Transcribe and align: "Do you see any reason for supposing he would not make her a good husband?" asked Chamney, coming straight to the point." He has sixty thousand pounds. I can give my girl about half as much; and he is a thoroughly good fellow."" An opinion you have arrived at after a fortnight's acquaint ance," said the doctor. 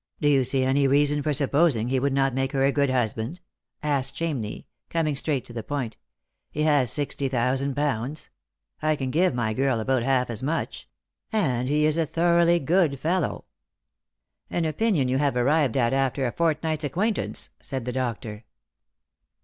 "Do 0.20 0.26
you 0.28 0.42
see 0.42 0.64
any 0.64 0.88
reason 0.88 1.22
for 1.22 1.32
supposing 1.32 1.86
he 1.88 2.00
would 2.00 2.12
not 2.12 2.34
make 2.34 2.50
her 2.50 2.64
a 2.64 2.72
good 2.72 2.90
husband?" 2.90 3.38
asked 3.84 4.16
Chamney, 4.16 4.64
coming 4.90 5.14
straight 5.14 5.44
to 5.44 5.52
the 5.52 5.62
point." 5.62 5.96
He 6.50 6.64
has 6.64 6.90
sixty 6.90 7.28
thousand 7.28 7.76
pounds. 7.76 8.28
I 8.82 8.96
can 8.96 9.12
give 9.12 9.36
my 9.36 9.52
girl 9.54 9.78
about 9.78 10.02
half 10.02 10.30
as 10.30 10.42
much; 10.42 10.88
and 11.32 11.68
he 11.68 11.86
is 11.86 11.96
a 11.96 12.06
thoroughly 12.06 12.58
good 12.58 12.98
fellow."" 12.98 13.44
An 14.50 14.64
opinion 14.64 15.06
you 15.06 15.18
have 15.18 15.36
arrived 15.36 15.76
at 15.76 15.92
after 15.92 16.26
a 16.26 16.32
fortnight's 16.32 16.82
acquaint 16.82 17.16
ance," 17.18 17.50
said 17.62 17.84
the 17.84 17.92
doctor. 17.92 18.42